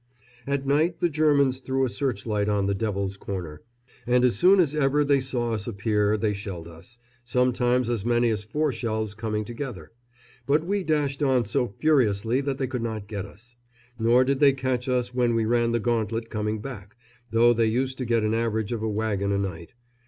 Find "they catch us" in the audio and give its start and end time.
14.39-15.13